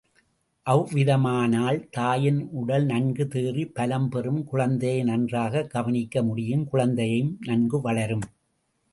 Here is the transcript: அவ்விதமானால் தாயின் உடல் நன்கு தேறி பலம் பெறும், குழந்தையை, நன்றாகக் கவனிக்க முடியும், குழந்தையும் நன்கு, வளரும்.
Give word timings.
அவ்விதமானால் 0.65 1.89
தாயின் 1.89 2.47
உடல் 2.51 2.85
நன்கு 2.85 3.23
தேறி 3.25 3.65
பலம் 3.73 4.09
பெறும், 4.09 4.43
குழந்தையை, 4.43 5.03
நன்றாகக் 5.03 5.69
கவனிக்க 5.69 6.23
முடியும், 6.23 6.65
குழந்தையும் 6.65 7.37
நன்கு, 7.45 7.81
வளரும். 7.81 8.25